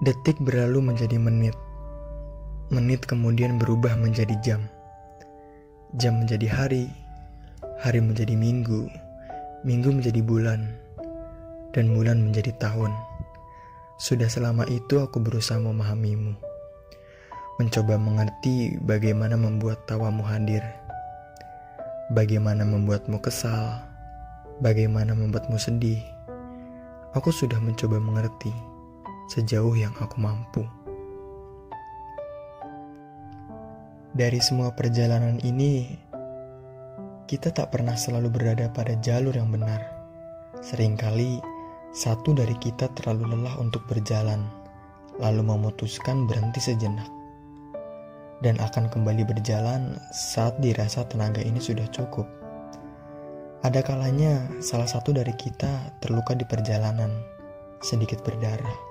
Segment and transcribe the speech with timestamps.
[0.00, 1.52] Detik berlalu menjadi menit.
[2.72, 4.64] Menit kemudian berubah menjadi jam.
[6.00, 6.88] Jam menjadi hari,
[7.76, 8.88] hari menjadi minggu,
[9.60, 10.72] minggu menjadi bulan,
[11.76, 12.88] dan bulan menjadi tahun.
[14.00, 16.32] Sudah selama itu aku berusaha memahamimu.
[17.60, 20.64] Mencoba mengerti bagaimana membuat tawamu hadir.
[22.16, 23.84] Bagaimana membuatmu kesal.
[24.64, 26.00] Bagaimana membuatmu sedih.
[27.12, 28.69] Aku sudah mencoba mengerti
[29.30, 30.66] sejauh yang aku mampu.
[34.10, 35.86] Dari semua perjalanan ini,
[37.30, 39.86] kita tak pernah selalu berada pada jalur yang benar.
[40.58, 41.38] Seringkali,
[41.94, 44.50] satu dari kita terlalu lelah untuk berjalan,
[45.22, 47.06] lalu memutuskan berhenti sejenak.
[48.42, 52.26] Dan akan kembali berjalan saat dirasa tenaga ini sudah cukup.
[53.62, 57.14] Ada kalanya salah satu dari kita terluka di perjalanan,
[57.78, 58.89] sedikit berdarah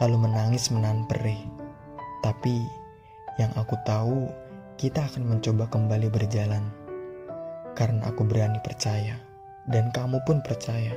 [0.00, 1.38] lalu menangis menahan perih.
[2.24, 2.64] Tapi
[3.36, 4.28] yang aku tahu,
[4.80, 6.64] kita akan mencoba kembali berjalan.
[7.76, 9.16] Karena aku berani percaya,
[9.68, 10.92] dan kamu pun percaya,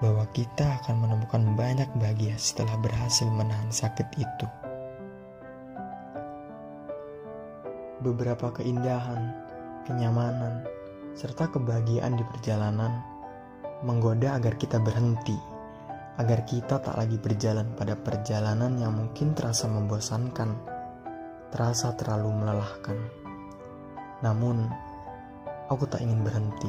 [0.00, 4.46] bahwa kita akan menemukan banyak bahagia setelah berhasil menahan sakit itu.
[8.00, 9.28] Beberapa keindahan,
[9.84, 10.64] kenyamanan,
[11.12, 13.04] serta kebahagiaan di perjalanan
[13.84, 15.36] menggoda agar kita berhenti
[16.20, 20.52] agar kita tak lagi berjalan pada perjalanan yang mungkin terasa membosankan,
[21.48, 23.00] terasa terlalu melelahkan.
[24.20, 24.68] Namun,
[25.72, 26.68] aku tak ingin berhenti,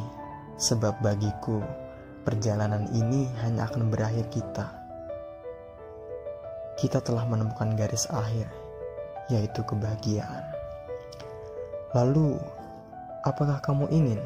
[0.55, 1.59] sebab bagiku
[2.23, 4.71] perjalanan ini hanya akan berakhir kita.
[6.79, 8.47] Kita telah menemukan garis akhir,
[9.27, 10.47] yaitu kebahagiaan.
[11.91, 12.39] Lalu,
[13.27, 14.23] apakah kamu ingin?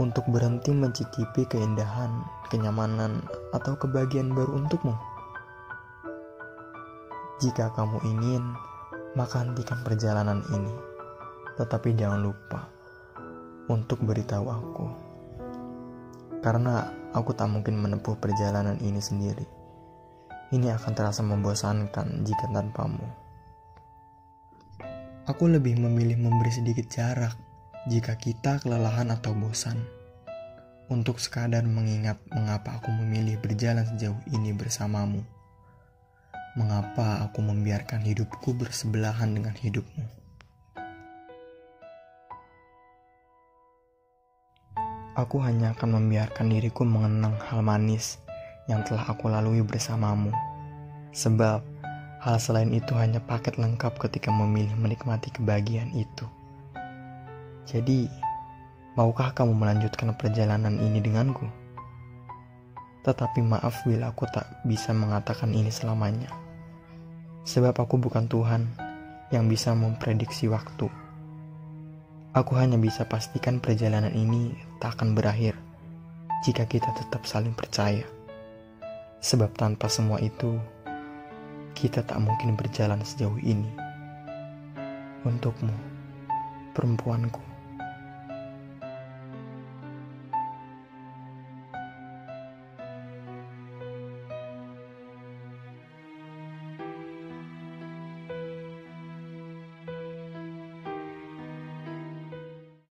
[0.00, 4.94] untuk berhenti mencicipi keindahan, kenyamanan, atau kebahagiaan baru untukmu.
[7.40, 8.44] Jika kamu ingin,
[9.16, 10.74] maka hentikan perjalanan ini.
[11.56, 12.68] Tetapi jangan lupa
[13.70, 14.86] untuk beritahu aku.
[16.40, 19.46] Karena aku tak mungkin menempuh perjalanan ini sendiri.
[20.50, 23.06] Ini akan terasa membosankan jika tanpamu.
[25.30, 27.38] Aku lebih memilih memberi sedikit jarak
[27.86, 29.99] jika kita kelelahan atau bosan.
[30.90, 35.22] Untuk sekadar mengingat mengapa aku memilih berjalan sejauh ini bersamamu.
[36.58, 40.02] Mengapa aku membiarkan hidupku bersebelahan dengan hidupmu.
[45.14, 48.18] Aku hanya akan membiarkan diriku mengenang hal manis
[48.66, 50.34] yang telah aku lalui bersamamu.
[51.14, 51.62] Sebab
[52.18, 56.26] hal selain itu hanya paket lengkap ketika memilih menikmati kebahagiaan itu.
[57.70, 58.10] Jadi,
[58.98, 61.46] maukah kamu melanjutkan perjalanan ini denganku?
[63.06, 66.28] Tetapi maaf bila aku tak bisa mengatakan ini selamanya.
[67.46, 68.68] Sebab aku bukan Tuhan
[69.32, 70.90] yang bisa memprediksi waktu.
[72.30, 75.58] Aku hanya bisa pastikan perjalanan ini tak akan berakhir
[76.46, 78.06] jika kita tetap saling percaya.
[79.20, 80.56] Sebab tanpa semua itu,
[81.76, 83.68] kita tak mungkin berjalan sejauh ini.
[85.26, 85.74] Untukmu,
[86.72, 87.49] perempuanku.